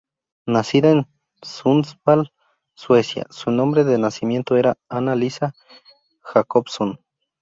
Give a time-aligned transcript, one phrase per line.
[0.47, 1.05] Nacida en
[1.43, 2.33] Sundsvall,
[2.73, 5.53] Suecia, su nombre de nacimiento era Anna-Lisa
[6.23, 6.99] Jacobson.